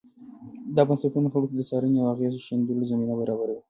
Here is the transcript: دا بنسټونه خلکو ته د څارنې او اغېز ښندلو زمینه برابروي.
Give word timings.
دا 0.75 0.81
بنسټونه 0.87 1.27
خلکو 1.33 1.51
ته 1.51 1.55
د 1.57 1.61
څارنې 1.69 1.97
او 2.01 2.07
اغېز 2.13 2.33
ښندلو 2.47 2.89
زمینه 2.91 3.13
برابروي. 3.19 3.57